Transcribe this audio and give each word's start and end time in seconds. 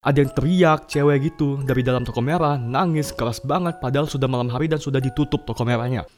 Ada 0.00 0.24
yang 0.24 0.32
teriak, 0.32 0.88
cewek 0.88 1.28
gitu, 1.28 1.60
dari 1.60 1.84
dalam 1.84 2.08
toko 2.08 2.24
merah, 2.24 2.56
nangis 2.56 3.12
keras 3.12 3.36
banget 3.44 3.84
padahal 3.84 4.08
sudah 4.08 4.24
malam 4.24 4.48
hari 4.48 4.64
dan 4.64 4.80
sudah 4.80 4.96
ditutup 4.96 5.44
toko 5.44 5.60
merahnya. 5.60 6.08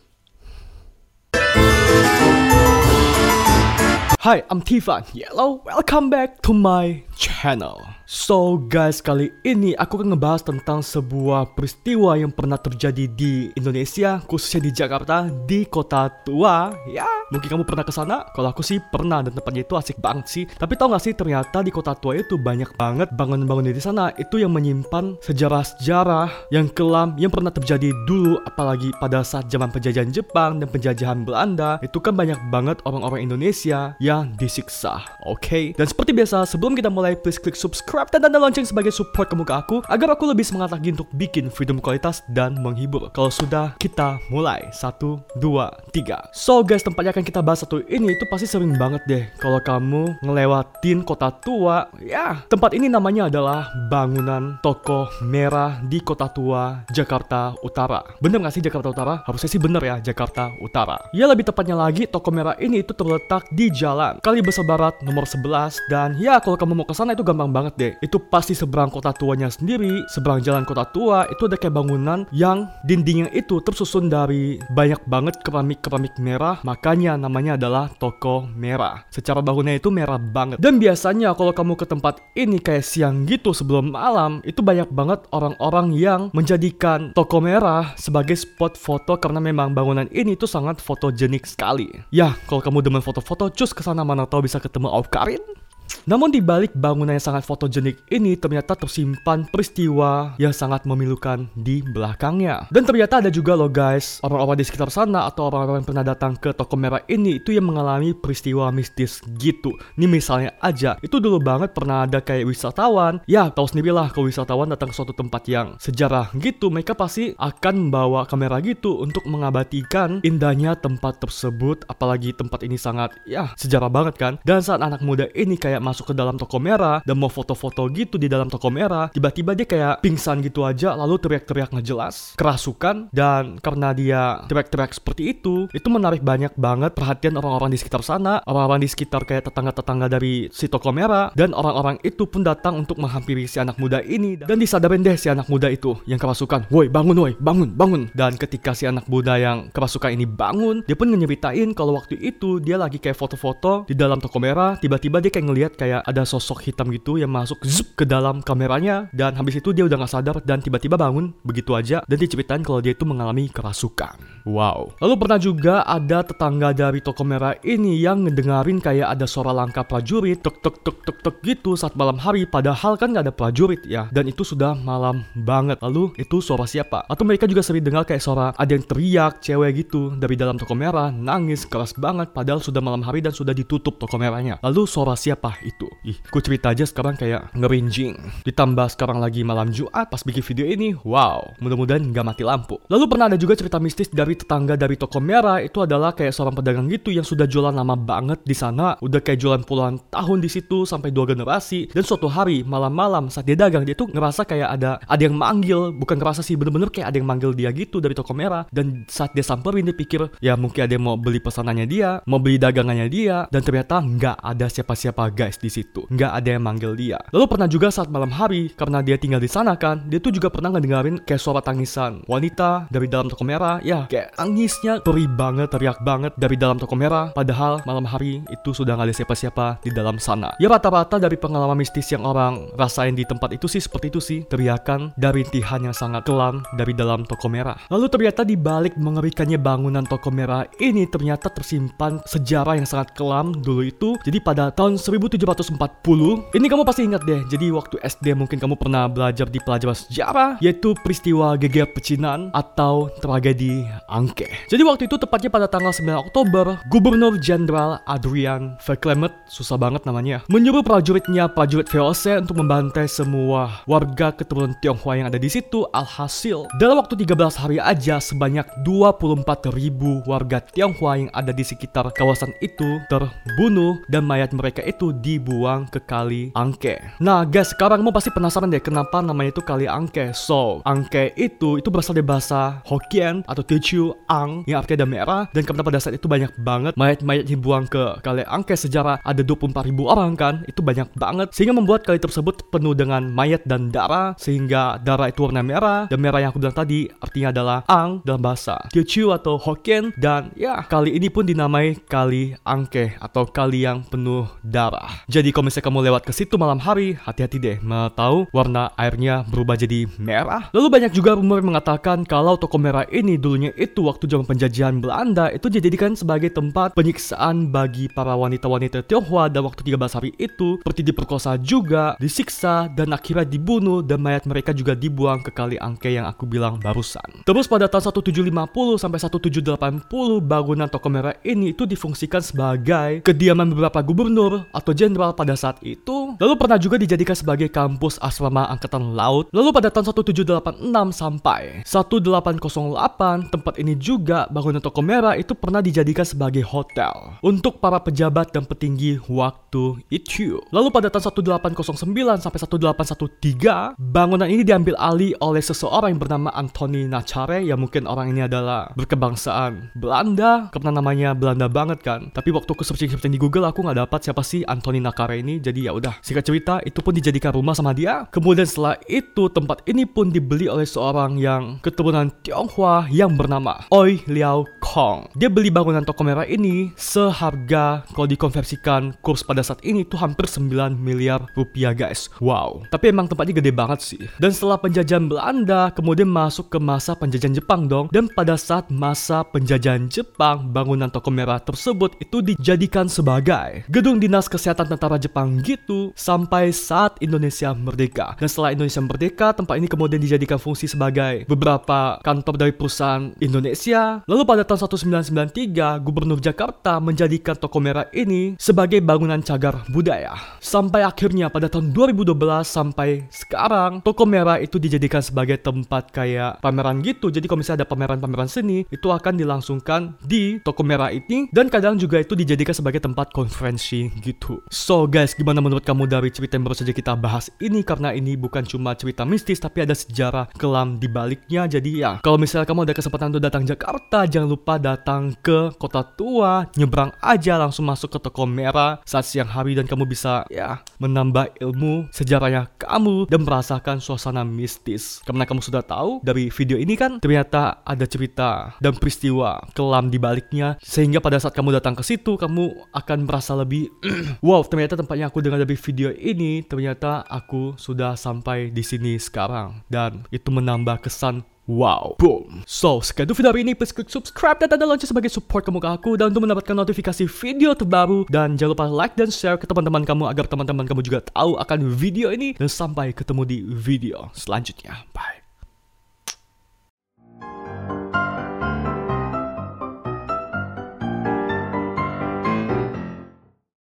Hi, 4.22 4.46
I'm 4.54 4.62
Tivan. 4.62 5.02
Hello, 5.10 5.66
welcome 5.66 6.14
back 6.14 6.46
to 6.46 6.54
my 6.54 7.02
channel. 7.18 7.82
So 8.12 8.60
guys, 8.60 9.00
kali 9.00 9.32
ini 9.40 9.72
aku 9.72 9.96
akan 9.96 10.12
ngebahas 10.12 10.44
tentang 10.44 10.84
sebuah 10.84 11.56
peristiwa 11.56 12.12
yang 12.12 12.28
pernah 12.28 12.60
terjadi 12.60 13.08
di 13.08 13.48
Indonesia, 13.56 14.20
khususnya 14.28 14.68
di 14.68 14.70
Jakarta, 14.76 15.32
di 15.48 15.64
kota 15.64 16.12
tua. 16.20 16.76
Ya, 16.92 17.08
mungkin 17.32 17.48
kamu 17.48 17.64
pernah 17.64 17.80
ke 17.80 17.88
sana. 17.88 18.28
Kalau 18.36 18.52
aku 18.52 18.60
sih 18.60 18.84
pernah 18.92 19.24
dan 19.24 19.32
tempatnya 19.32 19.64
itu 19.64 19.72
asik 19.80 19.96
banget 19.96 20.28
sih. 20.28 20.44
Tapi 20.44 20.76
tau 20.76 20.92
gak 20.92 21.08
sih 21.08 21.16
ternyata 21.16 21.64
di 21.64 21.72
kota 21.72 21.96
tua 21.96 22.20
itu 22.20 22.36
banyak 22.36 22.76
banget 22.76 23.08
bangunan-bangunan 23.16 23.72
di 23.72 23.80
sana 23.80 24.12
itu 24.20 24.36
yang 24.36 24.52
menyimpan 24.52 25.16
sejarah-sejarah 25.24 26.52
yang 26.52 26.68
kelam 26.68 27.16
yang 27.16 27.32
pernah 27.32 27.48
terjadi 27.48 27.96
dulu 28.04 28.36
apalagi 28.44 28.92
pada 29.00 29.24
saat 29.24 29.48
zaman 29.48 29.72
penjajahan 29.72 30.12
Jepang 30.12 30.60
dan 30.60 30.68
penjajahan 30.68 31.24
Belanda. 31.24 31.80
Itu 31.80 31.96
kan 32.04 32.12
banyak 32.12 32.36
banget 32.52 32.76
orang-orang 32.84 33.24
Indonesia 33.24 33.96
yang 34.04 34.36
disiksa. 34.36 35.00
Oke. 35.24 35.40
Okay? 35.48 35.64
Dan 35.80 35.88
seperti 35.88 36.12
biasa, 36.12 36.44
sebelum 36.44 36.76
kita 36.76 36.92
mulai 36.92 37.16
please 37.16 37.40
klik 37.40 37.56
subscribe 37.56 38.01
dan 38.08 38.24
tanda 38.24 38.40
lonceng 38.40 38.64
sebagai 38.64 38.90
support 38.90 39.28
ke 39.28 39.54
aku 39.54 39.84
agar 39.86 40.16
aku 40.16 40.24
lebih 40.30 40.46
semangat 40.46 40.74
lagi 40.74 40.94
untuk 40.94 41.10
bikin 41.14 41.52
video 41.52 41.78
kualitas 41.78 42.24
dan 42.30 42.56
menghibur. 42.58 43.10
Kalau 43.12 43.28
sudah, 43.28 43.74
kita 43.76 44.16
mulai. 44.32 44.70
Satu, 44.72 45.20
dua, 45.36 45.68
tiga. 45.92 46.24
So 46.32 46.62
guys, 46.64 46.82
tempatnya 46.86 47.12
akan 47.12 47.24
kita 47.26 47.40
bahas 47.44 47.66
satu 47.66 47.82
ini 47.86 48.14
itu 48.14 48.24
pasti 48.28 48.46
sering 48.48 48.74
banget 48.78 49.02
deh 49.04 49.24
kalau 49.38 49.58
kamu 49.60 50.16
ngelewatin 50.24 51.04
kota 51.04 51.28
tua. 51.42 51.90
Ya, 52.00 52.42
tempat 52.48 52.72
ini 52.72 52.88
namanya 52.88 53.28
adalah 53.28 53.68
bangunan 53.90 54.58
toko 54.64 55.10
merah 55.22 55.82
di 55.84 56.00
kota 56.00 56.30
tua 56.30 56.86
Jakarta 56.94 57.52
Utara. 57.60 58.02
Bener 58.22 58.40
gak 58.40 58.54
sih 58.54 58.64
Jakarta 58.64 58.94
Utara? 58.94 59.20
Harusnya 59.26 59.50
sih 59.50 59.60
bener 59.60 59.82
ya 59.82 59.96
Jakarta 60.00 60.54
Utara. 60.62 60.96
Ya 61.12 61.28
lebih 61.28 61.44
tepatnya 61.44 61.76
lagi 61.76 62.06
toko 62.08 62.32
merah 62.32 62.56
ini 62.56 62.80
itu 62.80 62.94
terletak 62.96 63.48
di 63.52 63.68
jalan 63.68 64.22
Kali 64.22 64.40
Besar 64.40 64.64
Barat 64.64 64.94
nomor 65.02 65.26
11 65.26 65.90
dan 65.90 66.14
ya 66.16 66.38
kalau 66.38 66.56
kamu 66.56 66.72
mau 66.78 66.86
ke 66.86 66.94
sana 66.94 67.12
itu 67.12 67.26
gampang 67.26 67.50
banget 67.50 67.74
deh 67.76 67.91
itu 68.00 68.16
pasti 68.16 68.56
seberang 68.56 68.88
kota 68.88 69.12
tuanya 69.12 69.52
sendiri, 69.52 70.06
seberang 70.08 70.40
jalan 70.40 70.64
kota 70.64 70.88
tua 70.88 71.28
itu 71.28 71.44
ada 71.50 71.58
kayak 71.58 71.76
bangunan 71.76 72.24
yang 72.32 72.70
dindingnya 72.86 73.28
itu 73.36 73.60
tersusun 73.60 74.08
dari 74.08 74.56
banyak 74.72 75.02
banget 75.04 75.42
keramik-keramik 75.44 76.16
merah, 76.22 76.62
makanya 76.64 77.18
namanya 77.20 77.60
adalah 77.60 77.92
toko 78.00 78.46
merah. 78.56 79.04
Secara 79.12 79.44
bangunnya 79.44 79.76
itu 79.76 79.92
merah 79.92 80.16
banget. 80.16 80.62
Dan 80.62 80.80
biasanya 80.80 81.34
kalau 81.36 81.52
kamu 81.52 81.76
ke 81.76 81.86
tempat 81.88 82.22
ini 82.38 82.56
kayak 82.62 82.86
siang 82.86 83.28
gitu 83.28 83.52
sebelum 83.52 83.92
malam, 83.92 84.40
itu 84.46 84.64
banyak 84.64 84.88
banget 84.94 85.24
orang-orang 85.34 85.92
yang 85.92 86.20
menjadikan 86.32 87.12
toko 87.12 87.42
merah 87.42 87.92
sebagai 87.98 88.38
spot 88.38 88.78
foto 88.78 89.18
karena 89.20 89.38
memang 89.42 89.76
bangunan 89.76 90.08
ini 90.14 90.38
tuh 90.38 90.48
sangat 90.48 90.80
fotogenik 90.80 91.44
sekali. 91.44 91.88
Ya, 92.10 92.34
kalau 92.48 92.64
kamu 92.64 92.84
demen 92.84 93.04
foto-foto, 93.04 93.50
cus 93.52 93.72
ke 93.74 93.82
sana 93.84 94.02
mana 94.02 94.24
tahu 94.24 94.46
bisa 94.46 94.58
ketemu 94.62 94.88
Auf 94.88 95.08
Karin. 95.12 95.61
Namun 96.02 96.34
di 96.34 96.42
balik 96.42 96.74
bangunan 96.74 97.14
yang 97.14 97.22
sangat 97.22 97.46
fotogenik 97.46 98.02
ini 98.10 98.34
ternyata 98.34 98.74
tersimpan 98.74 99.46
peristiwa 99.46 100.34
yang 100.34 100.50
sangat 100.50 100.82
memilukan 100.82 101.46
di 101.54 101.78
belakangnya. 101.78 102.66
Dan 102.74 102.82
ternyata 102.82 103.22
ada 103.22 103.30
juga 103.30 103.54
loh 103.54 103.70
guys, 103.70 104.18
orang-orang 104.26 104.58
di 104.58 104.66
sekitar 104.66 104.90
sana 104.90 105.30
atau 105.30 105.46
orang-orang 105.46 105.82
yang 105.82 105.88
pernah 105.94 106.04
datang 106.06 106.34
ke 106.34 106.50
toko 106.50 106.74
merah 106.74 106.98
ini 107.06 107.38
itu 107.38 107.54
yang 107.54 107.70
mengalami 107.70 108.18
peristiwa 108.18 108.74
mistis 108.74 109.22
gitu. 109.38 109.78
Ini 109.94 110.10
misalnya 110.10 110.58
aja, 110.58 110.98
itu 111.06 111.22
dulu 111.22 111.38
banget 111.38 111.70
pernah 111.70 112.02
ada 112.02 112.18
kayak 112.18 112.50
wisatawan, 112.50 113.22
ya 113.30 113.46
tahu 113.54 113.70
sendirilah 113.70 114.10
kalau 114.10 114.26
wisatawan 114.26 114.74
datang 114.74 114.90
ke 114.90 114.98
suatu 114.98 115.14
tempat 115.14 115.46
yang 115.46 115.78
sejarah 115.78 116.34
gitu, 116.42 116.66
mereka 116.66 116.98
pasti 116.98 117.30
akan 117.38 117.88
membawa 117.88 118.26
kamera 118.26 118.58
gitu 118.58 118.98
untuk 118.98 119.22
mengabadikan 119.30 120.18
indahnya 120.26 120.74
tempat 120.74 121.22
tersebut, 121.22 121.86
apalagi 121.86 122.34
tempat 122.34 122.66
ini 122.66 122.74
sangat 122.74 123.14
ya 123.22 123.54
sejarah 123.54 123.86
banget 123.86 124.18
kan. 124.18 124.32
Dan 124.42 124.66
saat 124.66 124.82
anak 124.82 124.98
muda 125.04 125.30
ini 125.38 125.54
kayak 125.54 125.81
masuk 125.82 126.10
ke 126.10 126.14
dalam 126.14 126.38
toko 126.38 126.62
merah 126.62 127.02
dan 127.02 127.18
mau 127.18 127.28
foto-foto 127.28 127.84
gitu 127.90 128.16
di 128.16 128.30
dalam 128.30 128.46
toko 128.46 128.70
merah, 128.70 129.10
tiba-tiba 129.10 129.52
dia 129.58 129.66
kayak 129.66 130.00
pingsan 130.00 130.40
gitu 130.40 130.62
aja 130.62 130.94
lalu 130.94 131.18
teriak-teriak 131.18 131.74
nggak 131.74 131.86
jelas, 131.86 132.32
kerasukan 132.38 133.10
dan 133.10 133.58
karena 133.58 133.90
dia 133.92 134.22
teriak-teriak 134.46 134.94
seperti 134.94 135.34
itu, 135.36 135.66
itu 135.74 135.88
menarik 135.90 136.22
banyak 136.22 136.54
banget 136.54 136.94
perhatian 136.94 137.36
orang-orang 137.36 137.74
di 137.74 137.78
sekitar 137.82 138.06
sana, 138.06 138.40
orang-orang 138.46 138.86
di 138.86 138.90
sekitar 138.90 139.26
kayak 139.26 139.50
tetangga-tetangga 139.50 140.06
dari 140.06 140.46
si 140.54 140.70
toko 140.70 140.94
merah 140.94 141.34
dan 141.34 141.52
orang-orang 141.52 141.98
itu 142.06 142.24
pun 142.24 142.46
datang 142.46 142.78
untuk 142.78 143.02
menghampiri 143.02 143.44
si 143.50 143.58
anak 143.58 143.76
muda 143.76 144.00
ini 144.04 144.38
dan 144.38 144.56
disadarin 144.56 145.02
deh 145.02 145.18
si 145.18 145.26
anak 145.26 145.50
muda 145.50 145.66
itu 145.68 145.98
yang 146.06 146.20
kerasukan, 146.22 146.70
woi 146.70 146.86
bangun 146.86 147.16
woi 147.18 147.32
bangun 147.38 147.70
bangun. 147.74 148.02
Dan 148.12 148.36
ketika 148.36 148.76
si 148.76 148.86
anak 148.86 149.08
muda 149.08 149.36
yang 149.40 149.72
kerasukan 149.72 150.12
ini 150.12 150.28
bangun, 150.28 150.84
dia 150.86 150.94
pun 150.94 151.10
nyeritain 151.10 151.72
kalau 151.72 151.96
waktu 151.96 152.18
itu 152.20 152.60
dia 152.60 152.76
lagi 152.76 153.00
kayak 153.00 153.16
foto-foto 153.18 153.88
di 153.88 153.94
dalam 153.96 154.20
toko 154.20 154.38
merah, 154.38 154.76
tiba-tiba 154.78 155.18
dia 155.18 155.32
kayak 155.32 155.46
ngelihat 155.62 155.78
kayak 155.78 156.02
ada 156.02 156.26
sosok 156.26 156.66
hitam 156.66 156.90
gitu 156.90 157.22
yang 157.22 157.30
masuk 157.30 157.62
zup 157.62 157.94
ke 157.94 158.02
dalam 158.02 158.42
kameranya 158.42 159.06
dan 159.14 159.38
habis 159.38 159.62
itu 159.62 159.70
dia 159.70 159.86
udah 159.86 159.94
nggak 159.94 160.10
sadar 160.10 160.36
dan 160.42 160.58
tiba-tiba 160.58 160.98
bangun 160.98 161.30
begitu 161.46 161.78
aja 161.78 162.02
dan 162.10 162.18
diceritain 162.18 162.66
kalau 162.66 162.82
dia 162.82 162.98
itu 162.98 163.06
mengalami 163.06 163.46
kerasukan. 163.46 164.18
Wow. 164.42 164.98
Lalu 164.98 165.14
pernah 165.22 165.38
juga 165.38 165.86
ada 165.86 166.26
tetangga 166.26 166.74
dari 166.74 166.98
toko 166.98 167.22
merah 167.22 167.54
ini 167.62 167.94
yang 168.02 168.26
ngedengerin 168.26 168.82
kayak 168.82 169.14
ada 169.14 169.22
suara 169.22 169.54
langkah 169.54 169.86
prajurit 169.86 170.42
tek 170.42 170.58
tek 170.58 170.82
tek 170.82 170.98
tek 171.06 171.18
tek 171.22 171.36
gitu 171.46 171.78
saat 171.78 171.94
malam 171.94 172.18
hari 172.18 172.42
padahal 172.42 172.98
kan 172.98 173.14
nggak 173.14 173.30
ada 173.30 173.34
prajurit 173.34 173.86
ya 173.86 174.10
dan 174.10 174.26
itu 174.26 174.42
sudah 174.42 174.74
malam 174.74 175.22
banget. 175.46 175.78
Lalu 175.78 176.10
itu 176.18 176.42
suara 176.42 176.66
siapa? 176.66 177.06
Atau 177.06 177.22
mereka 177.22 177.46
juga 177.46 177.62
sering 177.62 177.86
dengar 177.86 178.02
kayak 178.02 178.18
suara 178.18 178.50
ada 178.58 178.74
yang 178.74 178.82
teriak 178.82 179.38
cewek 179.38 179.86
gitu 179.86 180.10
dari 180.18 180.34
dalam 180.34 180.58
toko 180.58 180.74
merah 180.74 181.14
nangis 181.14 181.62
keras 181.70 181.94
banget 181.94 182.34
padahal 182.34 182.58
sudah 182.58 182.82
malam 182.82 183.06
hari 183.06 183.22
dan 183.22 183.30
sudah 183.30 183.54
ditutup 183.54 184.02
toko 184.02 184.18
merahnya. 184.18 184.58
Lalu 184.58 184.90
suara 184.90 185.14
siapa 185.14 185.51
itu. 185.60 185.88
Ih, 186.02 186.16
gue 186.16 186.42
cerita 186.42 186.72
aja 186.72 186.88
sekarang 186.88 187.14
kayak 187.20 187.52
ngerinjing. 187.52 188.16
Ditambah 188.48 188.88
sekarang 188.96 189.20
lagi 189.20 189.44
malam 189.44 189.68
Jumat 189.68 190.08
pas 190.08 190.24
bikin 190.24 190.40
video 190.40 190.66
ini, 190.66 190.96
wow, 191.04 191.44
mudah-mudahan 191.60 192.02
nggak 192.08 192.26
mati 192.26 192.42
lampu. 192.42 192.80
Lalu 192.88 193.04
pernah 193.08 193.28
ada 193.28 193.38
juga 193.38 193.54
cerita 193.58 193.76
mistis 193.78 194.08
dari 194.08 194.34
tetangga 194.34 194.74
dari 194.74 194.96
toko 194.96 195.20
merah 195.20 195.60
itu 195.60 195.84
adalah 195.84 196.16
kayak 196.16 196.32
seorang 196.32 196.56
pedagang 196.56 196.86
gitu 196.88 197.12
yang 197.12 197.26
sudah 197.26 197.44
jualan 197.44 197.72
lama 197.72 197.94
banget 197.94 198.40
di 198.42 198.56
sana, 198.56 198.96
udah 199.00 199.20
kayak 199.20 199.38
jualan 199.40 199.62
puluhan 199.66 200.00
tahun 200.08 200.38
di 200.40 200.48
situ 200.48 200.88
sampai 200.88 201.12
dua 201.12 201.28
generasi. 201.28 201.92
Dan 201.92 202.02
suatu 202.02 202.26
hari 202.30 202.64
malam-malam 202.64 203.28
saat 203.28 203.46
dia 203.48 203.58
dagang 203.58 203.84
dia 203.84 203.94
tuh 203.96 204.08
ngerasa 204.10 204.46
kayak 204.46 204.68
ada 204.80 204.90
ada 205.04 205.22
yang 205.22 205.36
manggil, 205.36 205.92
bukan 205.92 206.18
ngerasa 206.18 206.40
sih 206.40 206.56
bener-bener 206.56 206.88
kayak 206.88 207.12
ada 207.12 207.16
yang 207.20 207.28
manggil 207.28 207.50
dia 207.52 207.70
gitu 207.74 207.98
dari 207.98 208.16
toko 208.16 208.32
merah. 208.32 208.64
Dan 208.70 209.04
saat 209.10 209.34
dia 209.36 209.44
samperin 209.44 209.86
dia 209.86 209.96
pikir 209.96 210.28
ya 210.40 210.54
mungkin 210.56 210.86
ada 210.86 210.92
yang 210.94 211.04
mau 211.04 211.16
beli 211.18 211.38
pesanannya 211.42 211.86
dia, 211.88 212.20
mau 212.28 212.38
beli 212.38 212.56
dagangannya 212.60 213.08
dia, 213.10 213.46
dan 213.50 213.60
ternyata 213.64 213.98
nggak 214.02 214.36
ada 214.38 214.66
siapa-siapa 214.68 215.22
guys 215.42 215.58
di 215.60 215.66
situ. 215.68 216.08
Nggak 216.08 216.32
ada 216.32 216.48
yang 216.54 216.64
manggil 216.64 216.94
dia. 216.96 217.18
Lalu 217.34 217.44
pernah 217.50 217.68
juga 217.68 217.90
saat 217.92 218.08
malam 218.08 218.30
hari, 218.30 218.72
karena 218.78 219.02
dia 219.04 219.18
tinggal 219.18 219.42
di 219.42 219.50
sana 219.50 219.76
kan, 219.76 220.06
dia 220.08 220.22
tuh 220.22 220.32
juga 220.32 220.48
pernah 220.48 220.72
ngedengerin 220.72 221.20
kayak 221.26 221.42
suara 221.42 221.58
tangisan 221.58 222.22
wanita 222.30 222.86
dari 222.88 223.06
dalam 223.10 223.28
toko 223.28 223.42
merah. 223.44 223.82
Ya, 223.84 224.08
kayak 224.08 224.38
tangisnya 224.38 225.02
perih 225.04 225.28
banget, 225.28 225.68
teriak 225.74 226.00
banget 226.06 226.32
dari 226.40 226.56
dalam 226.56 226.78
toko 226.78 226.96
merah. 226.96 227.34
Padahal 227.36 227.84
malam 227.84 228.08
hari 228.08 228.40
itu 228.48 228.70
sudah 228.72 228.96
nggak 228.96 229.08
ada 229.12 229.16
siapa-siapa 229.16 229.66
di 229.84 229.90
dalam 229.92 230.16
sana. 230.16 230.54
Ya 230.62 230.72
rata-rata 230.72 231.20
dari 231.20 231.34
pengalaman 231.34 231.76
mistis 231.76 232.08
yang 232.14 232.24
orang 232.24 232.72
rasain 232.78 233.12
di 233.12 233.26
tempat 233.26 233.52
itu 233.52 233.66
sih 233.66 233.82
seperti 233.82 234.06
itu 234.14 234.20
sih. 234.22 234.40
Teriakan 234.46 235.12
dari 235.18 235.42
rintihan 235.42 235.82
yang 235.82 235.96
sangat 235.96 236.22
kelam 236.22 236.62
dari 236.78 236.94
dalam 236.94 237.26
toko 237.26 237.50
merah. 237.50 237.74
Lalu 237.90 238.06
ternyata 238.06 238.46
di 238.46 238.54
balik 238.54 238.94
mengerikannya 238.94 239.58
bangunan 239.58 240.06
toko 240.06 240.30
merah 240.30 240.62
ini 240.78 241.10
ternyata 241.10 241.50
tersimpan 241.50 242.22
sejarah 242.22 242.78
yang 242.78 242.86
sangat 242.86 243.10
kelam 243.18 243.50
dulu 243.50 243.82
itu. 243.82 244.14
Jadi 244.22 244.38
pada 244.38 244.70
tahun 244.70 245.00
1700 245.02 245.31
1740 245.32 246.52
Ini 246.52 246.66
kamu 246.68 246.82
pasti 246.84 247.08
ingat 247.08 247.24
deh 247.24 247.40
Jadi 247.48 247.72
waktu 247.72 247.96
SD 248.04 248.36
mungkin 248.36 248.60
kamu 248.60 248.76
pernah 248.76 249.08
belajar 249.08 249.48
di 249.48 249.56
pelajaran 249.56 249.96
sejarah 249.96 250.50
Yaitu 250.60 250.92
peristiwa 251.00 251.56
geger 251.56 251.88
pecinan 251.88 252.52
Atau 252.52 253.08
tragedi 253.24 253.88
Angke. 254.12 254.52
Jadi 254.68 254.82
waktu 254.84 255.08
itu 255.08 255.16
tepatnya 255.16 255.48
pada 255.48 255.66
tanggal 255.70 255.94
9 255.94 256.28
Oktober 256.28 256.76
Gubernur 256.92 257.40
Jenderal 257.40 258.04
Adrian 258.04 258.76
Verklemet 258.84 259.32
Susah 259.48 259.80
banget 259.80 260.04
namanya 260.04 260.44
Menyuruh 260.52 260.84
prajuritnya 260.84 261.48
prajurit 261.48 261.88
VOC 261.88 262.44
Untuk 262.44 262.60
membantai 262.60 263.08
semua 263.08 263.80
warga 263.88 264.34
keturunan 264.34 264.76
Tionghoa 264.84 265.22
yang 265.22 265.26
ada 265.32 265.40
di 265.40 265.48
situ 265.48 265.88
Alhasil. 265.94 266.68
Dalam 266.76 267.00
waktu 267.00 267.16
13 267.16 267.62
hari 267.62 267.78
aja 267.80 268.20
Sebanyak 268.20 268.84
24 268.84 269.72
ribu 269.72 270.20
warga 270.28 270.60
Tionghoa 270.60 271.12
yang 271.16 271.30
ada 271.32 271.54
di 271.54 271.64
sekitar 271.64 272.12
kawasan 272.12 272.52
itu 272.60 273.00
Terbunuh 273.08 274.02
Dan 274.12 274.28
mayat 274.28 274.52
mereka 274.52 274.84
itu 274.84 275.14
dibuang 275.22 275.86
ke 275.86 276.02
kali 276.02 276.50
Angke. 276.58 276.98
Nah 277.22 277.46
guys, 277.46 277.70
sekarang 277.70 278.02
kamu 278.02 278.10
pasti 278.10 278.34
penasaran 278.34 278.66
deh 278.66 278.82
kenapa 278.82 279.22
namanya 279.22 279.54
itu 279.54 279.62
kali 279.62 279.86
Angke. 279.86 280.34
So, 280.34 280.82
Angke 280.82 281.30
itu 281.38 281.78
itu 281.78 281.88
berasal 281.88 282.18
dari 282.18 282.26
bahasa 282.26 282.82
Hokkien 282.82 283.46
atau 283.46 283.62
Teochew 283.62 284.10
Ang 284.26 284.66
yang 284.66 284.82
artinya 284.82 285.04
ada 285.04 285.08
merah. 285.08 285.42
Dan 285.54 285.62
karena 285.62 285.86
pada 285.86 286.02
saat 286.02 286.18
itu 286.18 286.26
banyak 286.26 286.58
banget 286.58 286.98
mayat-mayat 286.98 287.46
dibuang 287.46 287.86
ke 287.86 288.18
kali 288.24 288.42
Angke. 288.42 288.74
Sejarah 288.74 289.22
ada 289.22 289.42
24 289.46 289.86
ribu 289.86 290.10
orang 290.10 290.34
kan, 290.34 290.66
itu 290.66 290.82
banyak 290.82 291.06
banget. 291.14 291.54
Sehingga 291.54 291.76
membuat 291.76 292.02
kali 292.02 292.18
tersebut 292.18 292.66
penuh 292.74 292.96
dengan 292.98 293.30
mayat 293.30 293.62
dan 293.62 293.92
darah. 293.94 294.34
Sehingga 294.40 294.98
darah 294.98 295.30
itu 295.30 295.46
warna 295.46 295.62
merah. 295.62 296.10
Dan 296.10 296.18
merah 296.18 296.42
yang 296.42 296.50
aku 296.50 296.58
bilang 296.58 296.74
tadi 296.74 297.06
artinya 297.22 297.54
adalah 297.54 297.78
Ang 297.86 298.24
dalam 298.26 298.42
bahasa 298.42 298.80
Teochew 298.90 299.30
atau 299.30 299.60
Hokkien. 299.60 300.10
Dan 300.16 300.50
ya 300.56 300.82
kali 300.88 301.14
ini 301.14 301.28
pun 301.28 301.46
dinamai 301.46 301.94
kali 302.08 302.56
Angke 302.66 303.14
atau 303.20 303.46
kali 303.46 303.84
yang 303.84 304.02
penuh 304.08 304.48
darah. 304.64 305.11
Jadi 305.30 305.54
kalau 305.54 305.68
misalnya 305.68 305.86
kamu 305.88 305.98
lewat 306.10 306.22
ke 306.28 306.32
situ 306.34 306.54
malam 306.60 306.80
hari, 306.82 307.14
hati-hati 307.16 307.56
deh, 307.58 307.76
mau 307.80 308.08
tahu 308.12 308.48
warna 308.50 308.92
airnya 308.96 309.46
berubah 309.48 309.78
jadi 309.78 310.06
merah. 310.20 310.68
Lalu 310.74 310.88
banyak 310.88 311.12
juga 311.14 311.38
rumor 311.38 311.62
mengatakan 311.64 312.24
kalau 312.26 312.58
toko 312.58 312.76
merah 312.76 313.06
ini 313.08 313.40
dulunya 313.40 313.72
itu 313.76 314.04
waktu 314.06 314.28
zaman 314.28 314.46
penjajahan 314.46 314.98
Belanda 314.98 315.48
itu 315.50 315.68
dijadikan 315.72 316.12
sebagai 316.14 316.52
tempat 316.52 316.94
penyiksaan 316.94 317.72
bagi 317.72 318.06
para 318.12 318.36
wanita-wanita 318.36 319.04
Tionghoa 319.06 319.48
dan 319.48 319.66
waktu 319.66 319.82
13 319.94 320.16
hari 320.18 320.30
itu 320.36 320.78
seperti 320.80 321.02
diperkosa 321.02 321.56
juga, 321.58 322.14
disiksa 322.18 322.88
dan 322.92 323.10
akhirnya 323.16 323.46
dibunuh 323.48 324.00
dan 324.04 324.20
mayat 324.20 324.44
mereka 324.46 324.70
juga 324.76 324.92
dibuang 324.92 325.42
ke 325.42 325.50
kali 325.50 325.76
Angke 325.80 326.12
yang 326.12 326.28
aku 326.28 326.44
bilang 326.46 326.78
barusan. 326.78 327.42
Terus 327.42 327.66
pada 327.66 327.90
tahun 327.90 328.12
1750 328.12 329.02
sampai 329.02 329.18
1780 329.18 330.08
bangunan 330.42 330.88
toko 330.88 331.08
merah 331.08 331.34
ini 331.42 331.74
itu 331.74 331.88
difungsikan 331.88 332.44
sebagai 332.44 333.24
kediaman 333.26 333.72
beberapa 333.72 334.00
gubernur 334.04 334.68
atau 334.70 334.92
jenderal 335.02 335.34
pada 335.34 335.58
saat 335.58 335.82
itu. 335.82 336.38
Lalu 336.38 336.54
pernah 336.54 336.78
juga 336.78 336.94
dijadikan 337.02 337.34
sebagai 337.34 337.66
kampus 337.66 338.22
asrama 338.22 338.70
angkatan 338.70 339.18
laut. 339.18 339.50
Lalu 339.50 339.74
pada 339.74 339.90
tahun 339.90 340.14
1786 340.14 341.10
sampai 341.10 341.82
1808 341.82 343.50
tempat 343.50 343.74
ini 343.82 343.98
juga 343.98 344.46
bangunan 344.46 344.78
toko 344.78 345.02
merah 345.02 345.34
itu 345.34 345.58
pernah 345.58 345.82
dijadikan 345.82 346.22
sebagai 346.22 346.62
hotel 346.62 347.40
untuk 347.40 347.80
para 347.80 347.98
pejabat 347.98 348.52
dan 348.52 348.62
petinggi 348.68 349.18
waktu 349.26 350.04
itu. 350.12 350.60
Lalu 350.70 350.88
pada 350.92 351.08
tahun 351.08 351.32
1809 351.56 352.44
sampai 352.44 352.58
1813 352.60 353.96
bangunan 353.96 354.46
ini 354.46 354.62
diambil 354.62 354.94
alih 355.00 355.32
oleh 355.40 355.64
seseorang 355.64 356.12
yang 356.12 356.20
bernama 356.20 356.52
Anthony 356.52 357.08
Nacare 357.08 357.64
yang 357.64 357.80
mungkin 357.80 358.04
orang 358.04 358.36
ini 358.36 358.44
adalah 358.44 358.92
berkebangsaan 358.92 359.96
Belanda 359.96 360.68
karena 360.68 360.90
namanya 360.92 361.32
Belanda 361.32 361.66
banget 361.72 362.04
kan. 362.04 362.28
Tapi 362.36 362.52
waktu 362.52 362.68
aku 362.68 362.84
searching-searching 362.84 363.32
di 363.32 363.40
Google 363.40 363.64
aku 363.64 363.80
nggak 363.80 364.04
dapat 364.04 364.20
siapa 364.28 364.44
sih 364.44 364.60
Anthony 364.68 364.91
Nakare 364.98 365.40
ini. 365.40 365.62
Jadi 365.62 365.86
ya 365.86 365.94
udah, 365.94 366.18
singkat 366.20 366.44
cerita 366.44 366.82
itu 366.82 366.98
pun 366.98 367.14
dijadikan 367.14 367.54
rumah 367.54 367.72
sama 367.78 367.94
dia. 367.94 368.26
Kemudian 368.34 368.66
setelah 368.66 368.98
itu 369.06 369.46
tempat 369.48 369.86
ini 369.86 370.04
pun 370.04 370.28
dibeli 370.28 370.66
oleh 370.66 370.84
seorang 370.84 371.38
yang 371.38 371.78
keturunan 371.78 372.34
Tionghoa 372.42 373.06
yang 373.08 373.38
bernama 373.38 373.86
Oi 373.94 374.24
Liao 374.26 374.66
Kong. 374.82 375.30
Dia 375.38 375.46
beli 375.46 375.70
bangunan 375.70 376.02
toko 376.02 376.26
merah 376.26 376.48
ini 376.48 376.90
seharga 376.98 378.02
kalau 378.10 378.26
dikonversikan 378.26 379.14
kurs 379.22 379.46
pada 379.46 379.62
saat 379.62 379.78
ini 379.86 380.02
tuh 380.02 380.18
hampir 380.18 380.48
9 380.48 380.96
miliar 380.96 381.46
rupiah 381.54 381.94
guys. 381.94 382.32
Wow. 382.42 382.88
Tapi 382.88 383.12
emang 383.12 383.28
tempatnya 383.28 383.62
gede 383.62 383.70
banget 383.70 384.00
sih. 384.02 384.22
Dan 384.40 384.50
setelah 384.50 384.80
penjajahan 384.80 385.28
Belanda 385.28 385.92
kemudian 385.92 386.26
masuk 386.26 386.72
ke 386.72 386.78
masa 386.80 387.12
penjajahan 387.12 387.54
Jepang 387.54 387.86
dong. 387.86 388.08
Dan 388.08 388.32
pada 388.32 388.56
saat 388.56 388.88
masa 388.88 389.44
penjajahan 389.44 390.08
Jepang, 390.08 390.72
bangunan 390.72 391.12
toko 391.12 391.28
merah 391.28 391.60
tersebut 391.60 392.16
itu 392.18 392.40
dijadikan 392.40 393.12
sebagai 393.12 393.84
gedung 393.92 394.16
dinas 394.16 394.48
kesehatan 394.48 394.71
tentara 394.72 395.20
Jepang 395.20 395.60
gitu 395.60 396.10
sampai 396.16 396.72
saat 396.72 397.20
Indonesia 397.20 397.74
merdeka. 397.76 398.34
Dan 398.40 398.48
setelah 398.48 398.72
Indonesia 398.72 399.02
merdeka, 399.04 399.46
tempat 399.52 399.76
ini 399.76 399.86
kemudian 399.86 400.20
dijadikan 400.22 400.56
fungsi 400.56 400.88
sebagai 400.88 401.44
beberapa 401.44 402.16
kantor 402.24 402.54
dari 402.56 402.72
perusahaan 402.72 403.32
Indonesia. 403.38 404.24
Lalu 404.24 404.42
pada 404.48 404.62
tahun 404.64 404.88
1993, 404.88 406.00
Gubernur 406.00 406.40
Jakarta 406.40 406.96
menjadikan 407.02 407.58
toko 407.58 407.82
merah 407.82 408.08
ini 408.16 408.56
sebagai 408.56 409.02
bangunan 409.04 409.42
cagar 409.42 409.84
budaya. 409.90 410.32
Sampai 410.62 411.04
akhirnya 411.04 411.52
pada 411.52 411.68
tahun 411.68 411.92
2012 411.92 412.32
sampai 412.64 413.26
sekarang, 413.28 414.00
toko 414.00 414.24
merah 414.24 414.56
itu 414.62 414.78
dijadikan 414.80 415.20
sebagai 415.20 415.58
tempat 415.58 416.14
kayak 416.14 416.62
pameran 416.62 417.02
gitu. 417.02 417.28
Jadi 417.28 417.50
kalau 417.50 417.60
misalnya 417.60 417.84
ada 417.84 417.90
pameran-pameran 417.90 418.48
seni, 418.48 418.86
itu 418.88 419.10
akan 419.10 419.34
dilangsungkan 419.36 420.16
di 420.22 420.62
toko 420.62 420.86
merah 420.86 421.10
ini 421.10 421.50
dan 421.50 421.66
kadang 421.66 421.98
juga 421.98 422.22
itu 422.22 422.38
dijadikan 422.38 422.72
sebagai 422.72 423.02
tempat 423.02 423.34
konferensi 423.34 424.06
gitu. 424.22 424.61
So 424.68 425.08
guys, 425.10 425.34
gimana 425.34 425.58
menurut 425.58 425.82
kamu 425.82 426.06
dari 426.06 426.30
cerita 426.30 426.54
yang 426.54 426.68
baru 426.68 426.76
saja 426.78 426.92
kita 426.94 427.16
bahas 427.16 427.48
ini 427.58 427.80
karena 427.80 428.12
ini 428.12 428.38
bukan 428.38 428.62
cuma 428.62 428.92
cerita 428.94 429.26
mistis 429.26 429.58
tapi 429.58 429.82
ada 429.82 429.96
sejarah 429.96 430.52
kelam 430.54 431.00
di 431.00 431.08
baliknya. 431.08 431.66
Jadi 431.66 432.04
ya, 432.04 432.20
kalau 432.22 432.36
misalnya 432.38 432.68
kamu 432.68 432.86
ada 432.86 432.94
kesempatan 432.94 433.32
untuk 433.32 433.42
datang 433.42 433.64
Jakarta, 433.64 434.28
jangan 434.28 434.48
lupa 434.48 434.76
datang 434.76 435.32
ke 435.40 435.72
Kota 435.80 436.04
Tua, 436.04 436.68
nyebrang 436.76 437.10
aja 437.24 437.56
langsung 437.56 437.88
masuk 437.88 438.14
ke 438.14 438.18
toko 438.20 438.44
merah 438.44 439.00
saat 439.08 439.26
siang 439.26 439.48
hari 439.48 439.74
dan 439.74 439.88
kamu 439.88 440.04
bisa 440.04 440.44
ya 440.52 440.84
menambah 441.00 441.56
ilmu 441.58 442.12
sejarahnya 442.12 442.68
kamu 442.76 443.26
dan 443.30 443.42
merasakan 443.42 443.98
suasana 443.98 444.44
mistis. 444.44 445.24
Karena 445.24 445.48
kamu 445.48 445.64
sudah 445.64 445.80
tahu 445.80 446.20
dari 446.20 446.52
video 446.52 446.76
ini 446.76 446.94
kan 446.94 447.18
ternyata 447.18 447.80
ada 447.86 448.04
cerita 448.04 448.76
dan 448.82 448.92
peristiwa 448.96 449.62
kelam 449.72 450.12
di 450.12 450.18
baliknya 450.20 450.76
sehingga 450.82 451.22
pada 451.22 451.40
saat 451.40 451.56
kamu 451.56 451.78
datang 451.78 451.96
ke 451.96 452.04
situ 452.04 452.36
kamu 452.36 452.92
akan 452.92 453.18
merasa 453.24 453.56
lebih 453.56 453.88
wow 454.52 454.62
ternyata 454.68 455.00
tempatnya 455.00 455.32
aku 455.32 455.40
dengar 455.40 455.64
dari 455.64 455.72
video 455.80 456.12
ini 456.12 456.60
ternyata 456.60 457.24
aku 457.24 457.72
sudah 457.80 458.12
sampai 458.12 458.68
di 458.68 458.84
sini 458.84 459.16
sekarang 459.16 459.80
dan 459.88 460.28
itu 460.28 460.52
menambah 460.52 461.00
kesan 461.00 461.40
Wow, 461.70 462.18
boom. 462.18 462.66
So, 462.66 462.98
sekian 462.98 463.30
itu 463.30 463.38
video 463.38 463.54
hari 463.54 463.62
ini. 463.62 463.78
Please 463.78 463.94
klik 463.94 464.10
subscribe 464.10 464.58
dan 464.58 464.66
tanda 464.66 464.82
lonceng 464.82 465.14
sebagai 465.14 465.30
support 465.30 465.62
kamu 465.62 465.78
ke 465.78 465.88
aku. 465.94 466.10
Dan 466.18 466.34
untuk 466.34 466.42
mendapatkan 466.42 466.74
notifikasi 466.74 467.22
video 467.30 467.70
terbaru. 467.78 468.26
Dan 468.26 468.58
jangan 468.58 468.74
lupa 468.74 468.90
like 468.90 469.14
dan 469.14 469.30
share 469.30 469.54
ke 469.54 469.70
teman-teman 469.70 470.02
kamu 470.02 470.26
agar 470.26 470.50
teman-teman 470.50 470.90
kamu 470.90 471.06
juga 471.06 471.22
tahu 471.22 471.54
akan 471.62 471.86
video 471.94 472.34
ini. 472.34 472.58
Dan 472.58 472.66
sampai 472.66 473.14
ketemu 473.14 473.46
di 473.46 473.58
video 473.62 474.26
selanjutnya. 474.34 475.06
Bye. 475.14 475.41